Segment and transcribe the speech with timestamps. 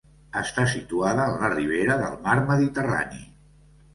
[0.39, 3.21] Està situada en la ribera del Mar Mediterrani.